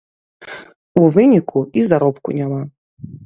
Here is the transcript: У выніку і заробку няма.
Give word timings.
У 1.01 1.09
выніку 1.17 1.59
і 1.81 1.85
заробку 1.91 2.29
няма. 2.39 2.61